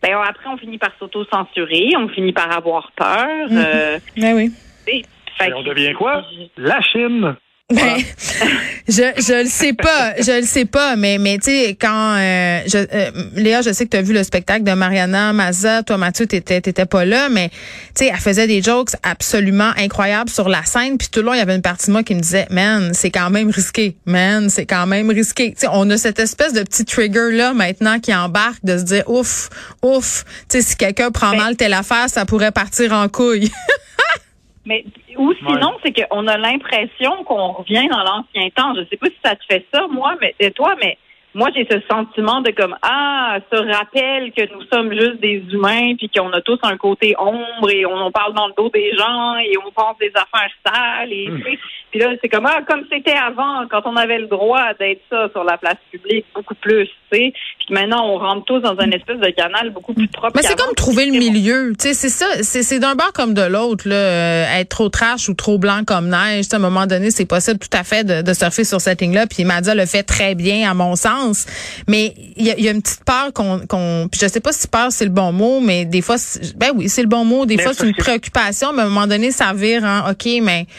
ben, 0.03 0.17
après, 0.27 0.49
on 0.49 0.57
finit 0.57 0.79
par 0.79 0.91
s'auto-censurer, 0.99 1.93
on 1.97 2.09
finit 2.09 2.33
par 2.33 2.51
avoir 2.57 2.91
peur. 2.93 3.49
Euh, 3.51 3.99
Ben 4.17 4.35
oui. 4.35 4.53
Et 4.89 5.05
on 5.55 5.63
devient 5.63 5.95
quoi? 5.95 6.25
La 6.57 6.81
Chine. 6.81 7.37
Ben, 7.71 7.97
je 8.89 9.03
je 9.17 9.43
le 9.45 9.49
sais 9.49 9.73
pas, 9.73 10.15
je 10.21 10.41
le 10.41 10.47
sais 10.47 10.65
pas, 10.65 10.97
mais 10.97 11.19
mais 11.19 11.39
tu 11.39 11.51
sais 11.51 11.77
quand 11.81 12.17
euh, 12.17 12.61
je, 12.67 12.79
euh, 12.79 13.11
Léa, 13.37 13.63
je 13.63 13.73
sais 13.73 13.85
que 13.85 13.91
tu 13.91 13.97
as 13.97 14.03
vu 14.03 14.13
le 14.13 14.25
spectacle 14.25 14.65
de 14.65 14.73
Mariana 14.73 15.33
Mazza, 15.33 15.83
toi 15.85 15.97
Mathieu 15.97 16.27
t'étais 16.27 16.61
t'étais 16.61 16.87
pas 16.87 17.05
là, 17.05 17.29
mais 17.29 17.49
tu 17.95 18.05
sais 18.05 18.11
elle 18.13 18.19
faisait 18.21 18.47
des 18.49 18.61
jokes 18.61 18.91
absolument 19.05 19.71
incroyables 19.77 20.31
sur 20.31 20.49
la 20.49 20.65
scène, 20.65 20.99
puis 20.99 21.09
tout 21.13 21.21
le 21.21 21.27
long 21.27 21.35
il 21.35 21.39
y 21.39 21.43
avait 21.43 21.55
une 21.55 21.63
partie 21.63 21.87
de 21.87 21.93
moi 21.93 22.03
qui 22.03 22.15
me 22.17 22.21
disait 22.21 22.47
man 22.51 22.91
c'est 22.93 23.11
quand 23.11 23.31
même 23.31 23.51
risqué, 23.51 23.97
man 24.05 24.51
c'est 24.51 24.67
quand 24.67 24.87
même 24.87 25.09
risqué. 25.11 25.53
Tu 25.53 25.61
sais 25.61 25.69
on 25.73 25.89
a 25.91 25.97
cette 25.97 26.19
espèce 26.19 26.53
de 26.53 26.63
petit 26.63 26.85
trigger 26.85 27.31
là 27.31 27.55
maintenant 27.55 28.01
qui 28.01 28.13
embarque 28.13 28.65
de 28.65 28.79
se 28.79 28.83
dire 28.83 29.05
ouf 29.09 29.49
ouf, 29.83 30.25
tu 30.49 30.59
sais 30.59 30.63
si 30.63 30.77
quelqu'un 30.77 31.11
prend 31.13 31.31
Ben- 31.31 31.39
mal 31.39 31.57
telle 31.57 31.75
affaire 31.75 32.09
ça 32.09 32.25
pourrait 32.25 32.53
partir 32.53 32.93
en 32.93 33.09
couille. 33.09 33.51
Mais 34.67 34.85
ou 35.17 35.33
sinon, 35.35 35.77
c'est 35.83 35.93
qu'on 35.93 36.27
a 36.27 36.37
l'impression 36.37 37.25
qu'on 37.25 37.53
revient 37.53 37.89
dans 37.89 38.03
l'ancien 38.03 38.51
temps. 38.55 38.75
Je 38.75 38.85
sais 38.91 38.97
pas 38.97 39.07
si 39.07 39.17
ça 39.25 39.35
te 39.35 39.45
fait 39.45 39.67
ça, 39.73 39.87
moi, 39.89 40.17
mais 40.21 40.35
et 40.39 40.51
toi, 40.51 40.75
mais 40.81 40.99
moi 41.35 41.49
j'ai 41.55 41.67
ce 41.71 41.81
sentiment 41.89 42.41
de 42.41 42.51
comme 42.51 42.77
ah, 42.83 43.39
ce 43.53 43.57
rappel 43.57 44.33
que 44.33 44.53
nous 44.53 44.63
sommes 44.73 44.93
juste 44.93 45.21
des 45.21 45.43
humains, 45.53 45.95
puis 45.97 46.09
qu'on 46.09 46.31
a 46.31 46.41
tous 46.41 46.59
un 46.63 46.77
côté 46.77 47.15
ombre 47.19 47.71
et 47.71 47.87
on, 47.87 48.07
on 48.07 48.11
parle 48.11 48.35
dans 48.35 48.49
le 48.49 48.55
dos 48.57 48.69
des 48.71 48.95
gens 48.97 49.37
et 49.37 49.55
on 49.65 49.71
pense 49.71 49.97
des 49.99 50.13
affaires 50.15 50.51
sales 50.67 51.13
et 51.13 51.31
sais, 51.45 51.59
puis 51.91 52.01
là 52.01 52.11
c'est 52.21 52.29
comme 52.29 52.47
ah, 52.47 52.63
comme 52.67 52.85
c'était 52.91 53.17
avant 53.17 53.67
quand 53.71 53.83
on 53.85 53.97
avait 53.97 54.19
le 54.19 54.27
droit 54.27 54.75
d'être 54.79 55.03
ça 55.09 55.29
sur 55.31 55.45
la 55.45 55.57
place 55.57 55.79
publique 55.91 56.27
beaucoup 56.35 56.57
plus, 56.57 56.89
tu 57.13 57.19
sais. 57.19 57.33
Maintenant 57.71 58.07
on 58.07 58.19
rentre 58.19 58.45
tous 58.45 58.61
dans 58.61 58.77
un 58.79 58.91
espèce 58.91 59.19
de 59.19 59.31
canal 59.31 59.71
beaucoup 59.71 59.95
plus 59.95 60.09
propre. 60.09 60.33
Mais 60.37 60.43
c'est 60.43 60.59
comme 60.59 60.75
trouver 60.75 61.07
le 61.07 61.13
milieu. 61.13 61.73
Tu 61.79 61.89
sais, 61.89 61.95
c'est 61.95 62.09
ça. 62.09 62.27
C'est, 62.43 62.63
c'est 62.63 62.79
d'un 62.79 62.95
bord 62.95 63.13
comme 63.13 63.35
de 63.35 63.43
l'autre, 63.43 63.89
là. 63.89 63.95
euh, 63.95 64.59
être 64.59 64.69
trop 64.69 64.89
trash 64.89 65.29
ou 65.29 65.35
trop 65.35 65.59
blanc 65.59 65.83
comme 65.87 66.09
neige. 66.09 66.47
À 66.53 66.57
un 66.57 66.59
moment 66.59 66.87
donné, 66.87 67.11
c'est 67.11 67.25
possible 67.25 67.59
tout 67.59 67.77
à 67.77 67.85
fait 67.85 68.05
de, 68.05 68.23
de 68.23 68.33
surfer 68.35 68.65
sur 68.65 68.81
cette 68.81 69.01
ligne-là. 69.01 69.27
Puis 69.27 69.45
Madia 69.45 69.75
le 69.75 69.87
fait 69.87 70.03
très 70.03 70.35
bien, 70.35 70.71
à 70.71 70.75
mon 70.75 70.97
sens. 70.97 71.47
Mais 71.89 72.15
il 72.37 72.47
y 72.47 72.63
y 72.63 72.69
a 72.69 72.71
une 72.73 72.83
petite 72.83 73.05
peur 73.05 73.33
qu'on, 73.33 73.61
qu'on, 73.67 74.09
puis 74.11 74.21
je 74.21 74.29
sais 74.29 74.41
pas 74.41 74.53
si 74.53 74.69
peur 74.69 74.91
c'est 74.91 75.05
le 75.05 75.11
bon 75.11 75.33
mot, 75.33 75.61
mais 75.61 75.85
des 75.85 76.03
fois, 76.03 76.17
ben 76.57 76.71
oui, 76.75 76.89
c'est 76.89 77.03
le 77.03 77.09
bon 77.09 77.25
mot. 77.25 77.47
Des 77.47 77.57
Mais 77.57 77.63
fois, 77.63 77.73
c'est 77.75 77.87
une 77.87 77.95
préoccupation, 77.95 78.73
mais 78.73 78.83
à 78.83 78.87
un 78.87 78.89
moment 78.89 79.07
donné, 79.07 79.31
ça 79.31 79.53
vire 79.53 79.85
en, 79.85 80.11
OK, 80.11 80.27
mais, 80.43 80.65
tu 80.65 80.71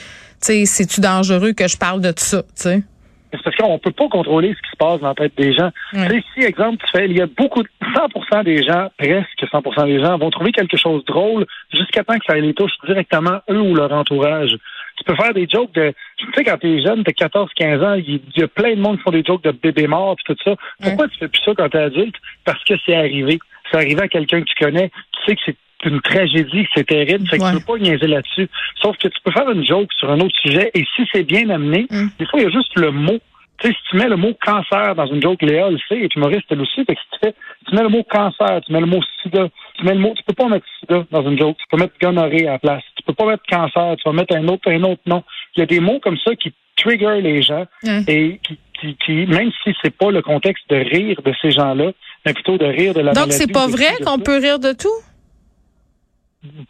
sais, 0.42 0.66
c'est-tu 0.66 1.02
dangereux 1.02 1.54
que 1.54 1.68
je 1.68 1.78
parle 1.78 2.02
de 2.02 2.12
tout 2.12 2.24
ça, 2.24 2.42
tu 2.42 2.48
sais? 2.56 2.84
C'est 3.32 3.42
parce 3.44 3.56
qu'on 3.56 3.80
peut 3.80 3.92
pas 3.92 4.08
contrôler 4.10 4.50
ce 4.54 4.62
qui 4.62 4.72
se 4.72 4.78
passe 4.78 5.00
dans 5.00 5.08
la 5.10 5.16
tête 5.16 5.34
des 5.38 5.54
gens. 5.54 5.70
Tu 5.94 6.16
sais, 6.16 6.24
si, 6.34 6.44
exemple, 6.46 6.84
tu 6.86 6.92
fais, 6.92 7.06
il 7.06 7.18
y 7.18 7.22
a 7.22 7.28
beaucoup, 7.28 7.64
de- 7.64 7.70
100% 7.96 8.44
des 8.44 8.64
gens, 8.64 8.90
presque 8.98 9.46
100% 9.52 9.86
des 9.86 10.00
gens, 10.00 10.18
vont 10.18 10.30
trouver 10.30 10.52
quelque 10.52 10.78
chose 10.78 11.04
de 11.06 11.12
drôle 11.12 11.46
jusqu'à 11.74 12.04
temps 12.04 12.18
que 12.18 12.26
ça 12.26 12.36
les 12.36 12.54
touche 12.54 12.72
directement 12.86 13.40
eux 13.50 13.60
ou 13.60 13.76
leur 13.76 13.92
entourage. 13.92 14.52
Tu 14.98 15.04
peux 15.06 15.16
faire 15.16 15.34
des 15.34 15.48
jokes 15.52 15.74
de, 15.74 15.94
tu 16.18 16.28
sais, 16.36 16.44
quand 16.44 16.58
t'es 16.58 16.82
jeune, 16.82 17.04
t'as 17.04 17.12
14, 17.14 17.50
15 17.56 17.84
ans, 17.84 17.94
il 17.96 18.20
il 18.36 18.40
y 18.40 18.44
a 18.44 18.48
plein 18.48 18.76
de 18.76 18.80
monde 18.82 18.98
qui 18.98 19.04
font 19.04 19.12
des 19.12 19.24
jokes 19.24 19.44
de 19.44 19.52
bébé 19.52 19.88
mort 19.88 20.16
puis 20.16 20.26
tout 20.34 20.42
ça. 20.44 20.56
Pourquoi 20.82 21.08
tu 21.08 21.18
fais 21.18 21.28
plus 21.28 21.42
ça 21.44 21.54
quand 21.58 21.70
t'es 21.70 21.80
adulte? 21.80 22.16
Parce 22.46 22.64
que 22.64 22.74
c'est 22.86 22.96
arrivé. 22.96 23.40
C'est 23.72 23.78
arrivé 23.78 24.02
à 24.02 24.08
quelqu'un 24.08 24.42
que 24.42 24.46
tu 24.48 24.56
connais, 24.64 24.90
tu 24.90 25.26
sais 25.26 25.36
que 25.36 25.42
c'est 25.46 25.56
une 25.86 26.02
tragédie, 26.02 26.68
c'est 26.76 26.86
terrible, 26.88 27.28
fait 27.28 27.38
que 27.38 27.44
Ouais. 27.44 27.52
tu 27.52 27.58
peux 27.60 27.74
pas 27.74 27.80
niaiser 27.80 28.08
là-dessus. 28.08 28.48
Sauf 28.82 28.98
que 28.98 29.08
tu 29.08 29.18
peux 29.24 29.32
faire 29.32 29.50
une 29.50 29.66
joke 29.66 29.90
sur 29.98 30.10
un 30.12 30.20
autre 30.20 30.36
sujet, 30.42 30.72
et 30.74 30.84
si 30.96 31.04
c'est 31.14 31.24
bien 31.24 31.50
amené, 31.50 31.88
Mm. 31.90 32.08
des 32.20 32.26
fois, 32.26 32.40
il 32.40 32.44
y 32.44 32.48
a 32.48 32.50
juste 32.52 32.78
le 32.78 32.92
mot. 32.92 33.20
Tu 33.60 33.68
sais, 33.68 33.74
si 33.74 33.80
tu 33.92 33.98
mets 33.98 34.10
le 34.10 34.16
mot 34.18 34.34
cancer 34.44 34.96
dans 34.96 35.06
une 35.06 35.22
joke, 35.22 35.42
Léa 35.44 35.70
le 35.70 35.78
sait, 35.88 36.00
et 36.00 36.10
humoriste 36.16 36.46
elle 36.50 36.62
aussi, 36.62 36.84
fait 36.84 36.96
que 36.96 37.02
si 37.02 37.08
tu, 37.12 37.20
fais, 37.24 37.36
tu 37.68 37.76
mets 37.76 37.84
le 37.84 37.90
mot 37.90 38.04
cancer, 38.04 38.60
tu 38.66 38.74
mets 38.74 38.80
le 38.80 38.88
mot 38.88 39.02
sida, 39.22 39.50
tu 39.78 39.86
mets 39.86 39.94
le 39.94 40.00
mot, 40.00 40.14
tu 40.18 40.24
peux 40.24 40.34
pas 40.34 40.48
mettre 40.48 40.66
sida 40.80 41.06
dans 41.12 41.30
une 41.30 41.38
joke, 41.38 41.58
tu 41.58 41.66
peux 41.70 41.78
mettre 41.78 41.94
gonorrhée 42.02 42.48
à 42.48 42.54
la 42.54 42.60
place, 42.60 42.84
tu 42.96 43.04
peux 43.04 43.14
pas 43.14 43.26
mettre 43.28 43.44
cancer, 43.48 43.96
tu 43.98 44.04
vas 44.10 44.14
mettre 44.14 44.36
un 44.36 44.48
autre, 44.48 44.68
un 44.72 44.82
autre 44.84 45.02
nom. 45.06 45.24
Il 45.56 45.60
y 45.60 45.64
a 45.64 45.68
des 45.68 45.80
mots 45.80 46.00
comme 46.00 46.18
ça 46.18 46.36
qui 46.36 46.52
trigger 46.76 47.22
les 47.22 47.44
gens, 47.44 47.66
Ouais. 47.84 48.02
et 48.08 48.40
qui, 48.44 48.58
qui, 48.80 48.96
qui, 49.06 49.28
même 49.28 49.52
si 49.64 49.76
c'est 49.84 49.96
pas 49.96 50.10
le 50.10 50.24
contexte 50.24 50.68
de 50.70 50.78
rire 50.78 51.22
de 51.24 51.32
ces 51.40 51.52
gens-là, 51.52 51.92
mais 52.26 52.34
plutôt 52.34 52.58
de 52.58 52.66
rire 52.66 52.96
de 52.96 53.02
la 53.02 53.14
Donc, 53.14 53.32
c'est 53.32 53.52
pas 53.52 53.68
vrai 53.68 53.92
qu'on 54.04 54.18
peut 54.18 54.38
rire 54.40 54.58
de 54.58 54.72
tout? 54.74 54.90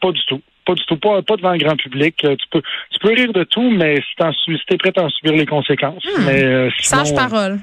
Pas 0.02 0.12
du 0.12 0.22
tout. 0.28 0.42
Pas 0.66 0.74
du 0.74 0.86
tout. 0.86 0.98
Pas, 0.98 1.22
pas 1.22 1.36
devant 1.38 1.52
le 1.52 1.58
grand 1.58 1.76
public. 1.76 2.24
Euh, 2.24 2.36
Tu 2.36 2.46
peux, 2.52 2.62
tu 2.92 3.00
peux 3.00 3.14
rire 3.14 3.34
de 3.34 3.44
tout, 3.44 3.70
mais 3.72 3.96
si 3.98 4.26
su- 4.44 4.58
si 4.58 4.66
t'es 4.68 4.78
prêt 4.78 4.92
à 4.98 5.04
en 5.04 5.10
subir 5.10 5.34
les 5.34 5.46
conséquences. 5.46 6.04
Hmm. 6.18 6.24
Mais, 6.26 6.44
euh, 6.44 6.70
sinon, 6.80 7.06
Sage 7.06 7.16
parole. 7.16 7.60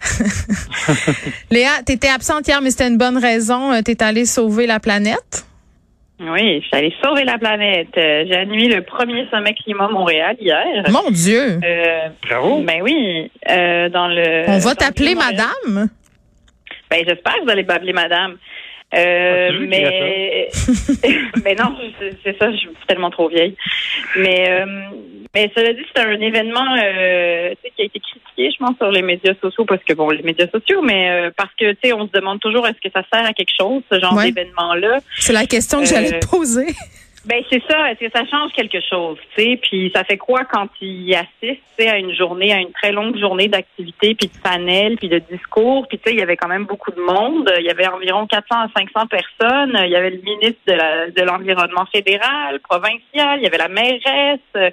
Léa, 1.50 1.82
t'étais 1.84 2.08
absente 2.08 2.46
hier, 2.46 2.60
mais 2.60 2.70
c'était 2.70 2.88
une 2.88 2.98
bonne 2.98 3.16
raison. 3.18 3.72
Euh, 3.72 3.80
T'es 3.82 4.02
allée 4.02 4.24
sauver 4.26 4.66
la 4.66 4.80
planète. 4.80 5.46
Oui, 6.20 6.60
je 6.60 6.66
suis 6.66 6.76
allée 6.76 6.94
sauver 7.02 7.24
la 7.24 7.38
planète. 7.38 7.88
Euh, 7.96 8.24
J'ai 8.28 8.36
animé 8.36 8.68
le 8.68 8.82
premier 8.82 9.26
sommet 9.30 9.52
climat 9.54 9.88
Montréal 9.88 10.36
hier. 10.40 10.84
Mon 10.90 11.10
Dieu. 11.10 11.58
Euh, 11.64 12.08
Bravo. 12.28 12.60
ben 12.62 12.82
oui, 12.82 13.30
euh, 13.50 13.88
dans 13.88 14.06
le. 14.08 14.44
On 14.48 14.58
va 14.58 14.74
t'appeler 14.74 15.14
madame? 15.14 15.88
Ben 16.90 17.02
j'espère 17.08 17.34
que 17.36 17.44
vous 17.44 17.50
allez 17.50 17.64
m'appeler 17.64 17.92
madame. 17.92 18.36
Euh, 18.96 19.50
vu 19.58 19.66
mais 19.66 20.48
mais 21.44 21.54
non, 21.54 21.74
c'est 22.22 22.38
ça, 22.38 22.50
je 22.52 22.56
suis 22.56 22.68
tellement 22.86 23.10
trop 23.10 23.28
vieille. 23.28 23.56
Mais 24.16 24.46
euh, 24.50 24.66
mais 25.34 25.50
cela 25.56 25.72
dit, 25.72 25.82
c'est 25.94 26.02
un 26.02 26.20
événement 26.20 26.76
euh, 26.82 27.50
tu 27.50 27.56
sais, 27.62 27.72
qui 27.74 27.82
a 27.82 27.84
été 27.86 27.98
critiqué, 28.00 28.50
je 28.52 28.64
pense, 28.64 28.76
sur 28.76 28.90
les 28.90 29.02
médias 29.02 29.34
sociaux 29.42 29.64
parce 29.64 29.82
que 29.82 29.92
bon, 29.94 30.10
les 30.10 30.22
médias 30.22 30.46
sociaux, 30.48 30.80
mais 30.82 31.10
euh, 31.10 31.30
parce 31.36 31.50
que 31.58 31.72
tu 31.72 31.78
sais, 31.84 31.92
on 31.92 32.06
se 32.06 32.12
demande 32.12 32.40
toujours 32.40 32.66
est-ce 32.68 32.80
que 32.80 32.92
ça 32.94 33.02
sert 33.12 33.26
à 33.26 33.32
quelque 33.32 33.54
chose, 33.58 33.82
ce 33.90 33.98
genre 34.00 34.14
Ouais. 34.14 34.30
d'événement-là? 34.30 34.98
C'est 35.16 35.32
la 35.32 35.46
question 35.46 35.78
que 35.80 35.84
Euh, 35.84 35.88
j'allais 35.88 36.20
te 36.20 36.26
poser. 36.28 36.66
Ben 37.26 37.42
c'est 37.50 37.62
ça. 37.68 37.90
Est-ce 37.90 38.10
ça 38.10 38.26
change 38.26 38.52
quelque 38.52 38.80
chose, 38.80 39.16
tu 39.34 39.42
sais? 39.42 39.56
Puis 39.56 39.90
ça 39.94 40.04
fait 40.04 40.18
quoi 40.18 40.44
quand 40.44 40.68
il 40.82 41.14
assiste, 41.14 41.62
à 41.80 41.96
une 41.96 42.14
journée, 42.14 42.52
à 42.52 42.58
une 42.58 42.72
très 42.72 42.92
longue 42.92 43.18
journée 43.18 43.48
d'activités, 43.48 44.14
puis 44.14 44.28
de 44.28 44.38
panels, 44.42 44.96
puis 44.96 45.08
de 45.08 45.18
discours? 45.18 45.88
Puis 45.88 45.98
tu 45.98 46.04
sais, 46.04 46.14
il 46.14 46.18
y 46.18 46.22
avait 46.22 46.36
quand 46.36 46.48
même 46.48 46.66
beaucoup 46.66 46.90
de 46.90 47.00
monde. 47.00 47.50
Il 47.58 47.64
y 47.64 47.70
avait 47.70 47.86
environ 47.86 48.26
400 48.26 48.46
à 48.50 48.68
500 48.76 49.06
personnes. 49.06 49.78
Il 49.84 49.90
y 49.90 49.96
avait 49.96 50.10
le 50.10 50.20
ministre 50.20 50.60
de 50.66 50.72
la 50.74 51.10
de 51.10 51.22
l'environnement 51.22 51.86
fédéral, 51.86 52.60
provincial. 52.60 53.38
Il 53.38 53.44
y 53.44 53.46
avait 53.46 53.58
la 53.58 53.68
mairesse. 53.68 54.72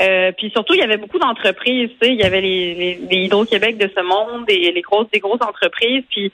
Euh, 0.00 0.32
puis 0.32 0.50
surtout, 0.50 0.74
il 0.74 0.80
y 0.80 0.84
avait 0.84 0.96
beaucoup 0.96 1.18
d'entreprises. 1.18 1.90
Tu 2.00 2.08
sais, 2.08 2.12
il 2.12 2.20
y 2.20 2.24
avait 2.24 2.40
les, 2.40 2.74
les, 2.74 2.94
les 3.08 3.16
Hydro-Québec 3.26 3.76
de 3.76 3.90
ce 3.94 4.02
monde, 4.02 4.46
et 4.48 4.72
les 4.72 4.80
grosses 4.80 5.10
des 5.12 5.20
grosses 5.20 5.42
entreprises. 5.42 6.02
Puis 6.10 6.32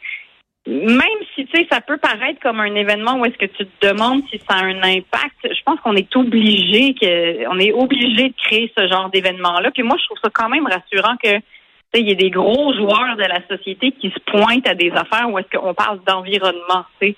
même 0.67 1.03
si 1.35 1.47
tu 1.47 1.57
sais, 1.57 1.67
ça 1.71 1.81
peut 1.81 1.97
paraître 1.97 2.41
comme 2.43 2.61
un 2.61 2.75
événement 2.75 3.15
où 3.19 3.25
est-ce 3.25 3.39
que 3.39 3.47
tu 3.47 3.65
te 3.67 3.87
demandes 3.87 4.21
si 4.31 4.39
ça 4.49 4.57
a 4.57 4.65
un 4.65 4.83
impact, 4.83 5.37
je 5.45 5.63
pense 5.65 5.81
qu'on 5.81 5.97
est 5.97 6.15
obligé 6.17 6.95
que 6.95 7.49
on 7.49 7.59
est 7.59 7.73
obligé 7.73 8.29
de 8.29 8.35
créer 8.37 8.71
ce 8.77 8.87
genre 8.87 9.09
d'événement-là. 9.11 9.71
Puis 9.71 9.83
moi, 9.83 9.97
je 9.99 10.05
trouve 10.05 10.19
ça 10.23 10.29
quand 10.33 10.49
même 10.51 10.67
rassurant 10.67 11.17
que 11.23 11.37
tu 11.91 12.01
sais, 12.01 12.01
il 12.03 12.09
y 12.09 12.13
a 12.13 12.17
des 12.17 12.29
gros 12.29 12.75
joueurs 12.75 13.17
de 13.17 13.23
la 13.23 13.41
société 13.49 13.93
qui 13.93 14.11
se 14.11 14.19
pointent 14.31 14.67
à 14.69 14.75
des 14.75 14.91
affaires 14.91 15.31
où 15.31 15.39
est-ce 15.39 15.57
qu'on 15.57 15.73
parle 15.73 16.01
d'environnement. 16.07 16.85
Tu 17.01 17.09
sais, 17.09 17.17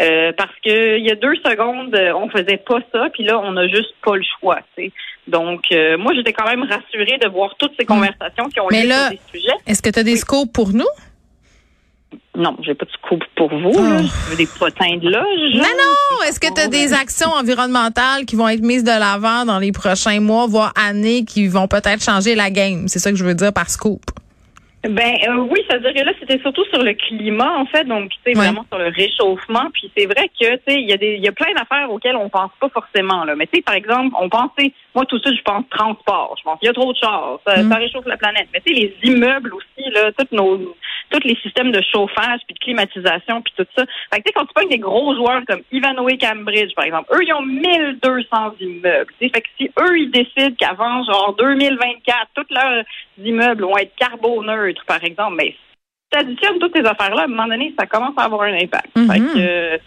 Euh, 0.00 0.32
parce 0.32 0.54
que 0.64 0.96
il 0.96 1.04
y 1.06 1.10
a 1.10 1.16
deux 1.16 1.34
secondes, 1.44 1.94
on 2.16 2.30
faisait 2.30 2.56
pas 2.56 2.78
ça, 2.92 3.08
puis 3.12 3.24
là, 3.24 3.38
on 3.40 3.52
n'a 3.52 3.66
juste 3.68 3.94
pas 4.02 4.16
le 4.16 4.22
choix. 4.40 4.60
tu 4.76 4.84
sais. 4.86 4.92
Donc, 5.26 5.64
euh, 5.70 5.98
moi, 5.98 6.14
j'étais 6.14 6.32
quand 6.32 6.46
même 6.48 6.62
rassurée 6.62 7.18
de 7.18 7.28
voir 7.28 7.54
toutes 7.58 7.74
ces 7.78 7.84
conversations 7.84 8.44
qui 8.48 8.58
ont 8.60 8.68
là- 8.70 9.08
sur 9.08 9.10
des 9.10 9.20
sujets. 9.38 9.58
Est-ce 9.66 9.82
que 9.82 9.90
tu 9.90 9.98
as 9.98 10.02
des 10.02 10.16
scopes 10.16 10.50
pour 10.52 10.70
nous? 10.72 10.86
Non, 12.34 12.56
j'ai 12.62 12.74
pas 12.74 12.86
de 12.86 12.90
scoop 12.92 13.22
pour 13.36 13.50
vous. 13.50 13.72
Oh. 13.74 13.82
Là. 13.82 13.98
Je 13.98 14.30
veux 14.30 14.36
des 14.36 14.46
potins 14.58 14.96
de 14.96 15.10
loge. 15.10 15.54
Non, 15.54 15.60
non. 15.62 16.22
Est-ce 16.26 16.40
que 16.40 16.52
tu 16.54 16.60
as 16.62 16.68
des 16.68 16.94
actions 16.94 17.28
environnementales 17.28 18.24
qui 18.26 18.36
vont 18.36 18.48
être 18.48 18.62
mises 18.62 18.84
de 18.84 18.90
l'avant 18.90 19.44
dans 19.44 19.58
les 19.58 19.70
prochains 19.72 20.20
mois, 20.20 20.46
voire 20.46 20.72
années, 20.76 21.24
qui 21.24 21.46
vont 21.48 21.68
peut-être 21.68 22.02
changer 22.02 22.34
la 22.34 22.50
game? 22.50 22.88
C'est 22.88 23.00
ça 23.00 23.10
que 23.10 23.16
je 23.18 23.24
veux 23.24 23.34
dire 23.34 23.52
par 23.52 23.68
scoop. 23.68 24.00
Ben 24.88 25.14
euh, 25.28 25.46
oui, 25.48 25.60
c'est-à-dire 25.68 25.94
que 25.94 26.00
là, 26.04 26.12
c'était 26.18 26.40
surtout 26.40 26.64
sur 26.64 26.82
le 26.82 26.94
climat, 26.94 27.52
en 27.56 27.66
fait, 27.66 27.84
donc 27.84 28.10
tu 28.10 28.16
sais, 28.24 28.30
Ouais. 28.36 28.46
vraiment 28.46 28.64
sur 28.68 28.78
le 28.78 28.88
réchauffement. 28.88 29.68
Puis 29.72 29.92
c'est 29.96 30.06
vrai 30.06 30.28
que 30.28 30.56
tu 30.56 30.60
sais, 30.66 30.80
il 30.80 30.88
y 30.88 30.92
a 30.92 30.96
des 30.96 31.14
il 31.18 31.22
y 31.24 31.28
a 31.28 31.32
plein 31.32 31.52
d'affaires 31.54 31.88
auxquelles 31.92 32.16
on 32.16 32.28
pense 32.28 32.50
pas 32.60 32.68
forcément. 32.68 33.24
Là. 33.24 33.36
Mais 33.36 33.46
tu 33.46 33.58
sais, 33.58 33.62
par 33.62 33.74
exemple, 33.76 34.16
on 34.20 34.28
pensait, 34.28 34.72
moi 34.94 35.04
tout 35.06 35.18
de 35.18 35.22
suite, 35.24 35.38
je 35.38 35.42
pense 35.42 35.64
transport. 35.70 36.34
Je 36.38 36.42
pense 36.44 36.58
qu'il 36.58 36.66
y 36.66 36.70
a 36.70 36.72
trop 36.74 36.92
de 36.92 36.98
chars, 36.98 37.38
ça, 37.46 37.62
Mm. 37.62 37.70
ça 37.70 37.76
réchauffe 37.76 38.06
la 38.06 38.16
planète. 38.16 38.48
Mais 38.52 38.60
tu 38.60 38.74
sais, 38.74 38.80
les 38.80 39.10
immeubles 39.10 39.52
aussi, 39.54 39.90
là, 39.90 40.10
tous 40.12 40.34
nos 40.34 40.74
tous 41.10 41.20
les 41.28 41.36
systèmes 41.42 41.72
de 41.72 41.82
chauffage 41.92 42.40
puis 42.46 42.54
de 42.54 42.58
climatisation 42.60 43.42
puis 43.42 43.52
tout 43.56 43.66
ça. 43.76 43.84
Fait 44.12 44.20
que 44.20 44.22
tu 44.22 44.28
sais, 44.28 44.32
quand 44.34 44.46
tu 44.46 44.54
pognes 44.54 44.70
des 44.70 44.78
gros 44.78 45.14
joueurs 45.14 45.42
comme 45.46 45.60
Ivanhoe 45.70 46.16
Cambridge, 46.18 46.74
par 46.74 46.86
exemple, 46.86 47.12
eux, 47.14 47.22
ils 47.22 47.32
ont 47.34 47.42
1200 47.42 48.54
immeubles. 48.60 49.12
tu 49.20 49.26
sais. 49.26 49.32
Fait 49.34 49.42
que 49.42 49.48
si 49.58 49.70
eux, 49.78 49.98
ils 49.98 50.10
décident 50.10 50.54
qu'avant, 50.58 51.04
genre 51.04 51.34
2024, 51.38 52.28
tous 52.34 52.46
leurs 52.50 52.84
immeubles 53.22 53.62
vont 53.64 53.76
être 53.76 53.94
carboneutres, 53.96 54.84
par 54.86 55.02
exemple, 55.04 55.34
mais 55.36 55.54
additionnes 56.16 56.58
toutes 56.58 56.76
ces 56.76 56.84
affaires-là, 56.84 57.22
à 57.22 57.24
un 57.24 57.28
moment 57.28 57.46
donné, 57.48 57.72
ça 57.78 57.86
commence 57.86 58.14
à 58.16 58.24
avoir 58.24 58.42
un 58.42 58.54
impact. 58.54 58.94
Mhm. 58.96 59.10
Fait 59.10 59.18
que, 59.18 59.38
euh, 59.38 59.78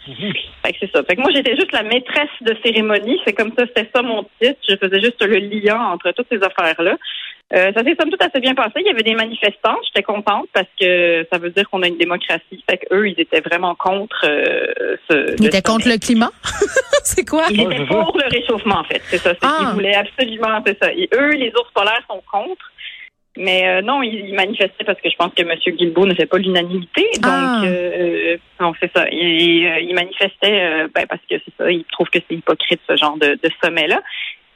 fait 0.64 0.72
que 0.72 0.76
c'est 0.80 0.90
ça. 0.92 1.02
Fait 1.04 1.16
que 1.16 1.20
moi, 1.20 1.30
j'étais 1.34 1.56
juste 1.56 1.72
la 1.72 1.82
maîtresse 1.82 2.28
de 2.40 2.56
cérémonie. 2.64 3.20
C'est 3.26 3.32
comme 3.32 3.52
ça, 3.58 3.64
c'était 3.66 3.88
ça 3.94 4.02
mon 4.02 4.24
titre. 4.40 4.58
Je 4.68 4.76
faisais 4.76 5.00
juste 5.00 5.22
le 5.24 5.36
lien 5.38 5.78
entre 5.92 6.10
toutes 6.12 6.28
ces 6.30 6.40
affaires-là. 6.42 6.96
Euh, 7.54 7.70
ça 7.76 7.84
s'est 7.84 7.94
somme 7.98 8.10
toute 8.10 8.20
assez 8.22 8.40
bien 8.40 8.56
passé. 8.56 8.72
Il 8.80 8.86
y 8.86 8.90
avait 8.90 9.04
des 9.04 9.14
manifestants. 9.14 9.76
J'étais 9.86 10.02
contente 10.02 10.48
parce 10.52 10.66
que 10.80 11.24
ça 11.32 11.38
veut 11.38 11.50
dire 11.50 11.70
qu'on 11.70 11.80
a 11.82 11.86
une 11.86 11.96
démocratie. 11.96 12.64
Fait 12.68 12.78
que 12.78 12.86
eux, 12.92 13.08
ils 13.08 13.20
étaient 13.20 13.40
vraiment 13.40 13.76
contre 13.76 14.16
euh, 14.24 14.96
ce. 15.08 15.36
Ils 15.38 15.46
étaient 15.46 15.62
contre 15.62 15.88
le 15.88 15.96
climat? 15.96 16.30
c'est 17.04 17.24
quoi? 17.24 17.44
Ils 17.50 17.60
étaient 17.60 17.86
pour 17.86 18.18
le 18.18 18.28
réchauffement, 18.36 18.78
en 18.80 18.84
fait. 18.84 19.00
C'est 19.04 19.18
ça. 19.18 19.30
C'est 19.34 19.38
Ah. 19.42 19.58
qu'ils 19.60 19.68
voulaient 19.74 19.94
absolument, 19.94 20.60
c'est 20.66 20.76
ça. 20.82 20.92
Et 20.92 21.08
eux, 21.14 21.30
les 21.34 21.52
ours 21.54 21.70
polaires 21.72 22.02
sont 22.10 22.20
contre. 22.32 22.72
Mais 23.36 23.66
euh, 23.68 23.82
non, 23.82 24.02
ils, 24.02 24.28
ils 24.28 24.34
manifestaient 24.34 24.84
parce 24.84 25.00
que 25.00 25.10
je 25.10 25.16
pense 25.16 25.32
que 25.34 25.42
M. 25.42 25.50
Guilbeault 25.76 26.06
ne 26.06 26.14
fait 26.14 26.26
pas 26.26 26.38
l'unanimité. 26.38 27.02
Donc, 27.16 27.24
Ah. 27.32 27.62
euh, 27.64 28.36
non, 28.60 28.72
c'est 28.80 28.90
ça. 28.96 29.06
Ils, 29.10 29.66
euh, 29.66 29.94
manifestaient 29.94 30.62
euh, 30.62 30.88
ben, 30.94 31.06
parce 31.08 31.20
que 31.30 31.36
c'est 31.44 31.54
ça. 31.58 31.70
Ils 31.70 31.84
trouvent 31.92 32.08
que 32.10 32.18
c'est 32.28 32.34
hypocrite 32.36 32.80
ce 32.88 32.96
genre 32.96 33.16
de, 33.18 33.38
de 33.42 33.50
sommet-là. 33.62 34.02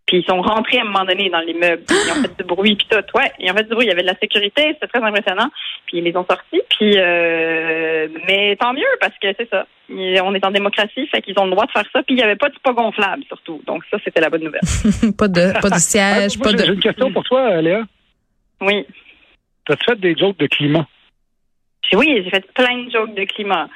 Puis 0.07 0.19
ils 0.19 0.25
sont 0.25 0.41
rentrés 0.43 0.79
à 0.79 0.81
un 0.81 0.85
moment 0.85 1.05
donné 1.05 1.31
dans 1.31 1.39
l'immeuble. 1.41 1.83
Ils 1.89 2.11
ont 2.19 2.23
fait 2.23 2.37
du 2.39 2.45
bruit, 2.45 2.75
puis 2.75 2.87
tout. 2.91 2.97
Ouais, 3.17 3.31
ils 3.39 3.49
ont 3.51 3.55
fait 3.55 3.63
du 3.63 3.69
bruit. 3.75 3.87
Il 3.87 3.91
y 3.91 3.93
avait 3.93 4.03
de 4.03 4.07
la 4.09 4.19
sécurité. 4.19 4.63
C'était 4.75 4.89
très 4.89 5.03
impressionnant. 5.03 5.51
Puis 5.87 5.99
ils 5.99 6.05
les 6.05 6.17
ont 6.17 6.25
sortis. 6.29 6.63
Puis, 6.79 6.95
euh, 6.97 8.09
mais 8.27 8.57
tant 8.57 8.73
mieux 8.73 8.83
parce 9.01 9.13
que 9.23 9.29
c'est 9.39 9.49
ça. 9.51 9.67
On 9.93 10.35
est 10.35 10.45
en 10.45 10.51
démocratie, 10.51 11.07
fait 11.09 11.21
qu'ils 11.21 11.39
ont 11.39 11.45
le 11.45 11.51
droit 11.53 11.67
de 11.67 11.71
faire 11.73 11.85
ça. 11.93 12.03
Puis 12.03 12.15
il 12.15 12.17
n'y 12.17 12.23
avait 12.23 12.37
pas 12.37 12.49
de 12.49 12.55
pas 12.63 12.73
gonflable 12.73 13.23
surtout. 13.29 13.61
Donc 13.67 13.83
ça, 13.91 13.99
c'était 14.05 14.21
la 14.21 14.31
bonne 14.31 14.43
nouvelle. 14.45 14.61
pas 15.19 15.29
de 15.29 15.61
pas 15.61 15.69
de 15.71 15.75
siège, 15.79 16.39
Moi, 16.39 16.45
pas 16.45 16.51
j'ai- 16.53 16.59
J'ai 16.59 16.67
de. 16.71 16.75
une 16.75 16.81
question 16.81 17.13
pour 17.13 17.23
toi, 17.25 17.61
Léa. 17.61 17.83
Oui. 18.61 18.87
T'as-tu 19.67 19.85
fait 19.85 20.01
des 20.01 20.17
jokes 20.17 20.39
de 20.39 20.47
climat? 20.47 20.87
Oui, 21.95 22.23
j'ai 22.25 22.31
fait 22.31 22.53
plein 22.55 22.85
de 22.85 22.91
jokes 22.91 23.15
de 23.15 23.25
climat. 23.25 23.69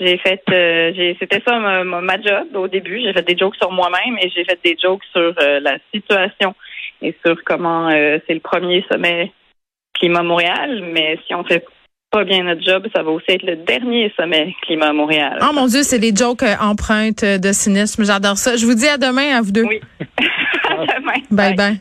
J'ai 0.00 0.16
fait, 0.18 0.42
euh, 0.50 0.92
j'ai, 0.94 1.16
c'était 1.18 1.42
ça 1.46 1.58
ma, 1.58 1.84
ma- 1.84 2.00
ma 2.00 2.20
job 2.20 2.54
au 2.54 2.68
début. 2.68 3.00
J'ai 3.02 3.12
fait 3.12 3.26
des 3.26 3.36
jokes 3.36 3.56
sur 3.56 3.70
moi-même 3.72 4.16
et 4.22 4.30
j'ai 4.30 4.44
fait 4.44 4.58
des 4.64 4.76
jokes 4.82 5.02
sur 5.12 5.34
euh, 5.40 5.60
la 5.60 5.78
situation 5.92 6.54
et 7.02 7.14
sur 7.24 7.42
comment 7.44 7.88
euh, 7.88 8.18
c'est 8.26 8.34
le 8.34 8.40
premier 8.40 8.84
sommet 8.90 9.32
climat 9.94 10.22
Montréal. 10.22 10.82
Mais 10.92 11.18
si 11.26 11.34
on 11.34 11.44
fait 11.44 11.64
pas 12.10 12.24
bien 12.24 12.44
notre 12.44 12.62
job, 12.62 12.86
ça 12.94 13.02
va 13.02 13.10
aussi 13.10 13.26
être 13.28 13.42
le 13.44 13.56
dernier 13.56 14.12
sommet 14.16 14.54
climat 14.62 14.92
Montréal. 14.92 15.38
Oh 15.42 15.52
mon 15.52 15.66
Dieu, 15.66 15.82
c'est 15.82 15.98
des 15.98 16.14
jokes 16.14 16.44
empreintes 16.60 17.24
de 17.24 17.52
cynisme. 17.52 18.04
J'adore 18.04 18.38
ça. 18.38 18.56
Je 18.56 18.64
vous 18.64 18.74
dis 18.74 18.88
à 18.88 18.96
demain 18.96 19.36
à 19.36 19.42
vous 19.42 19.52
deux. 19.52 19.64
Oui. 19.64 19.80
À 20.70 20.86
demain. 20.98 21.14
Bye 21.32 21.54
bye. 21.56 21.78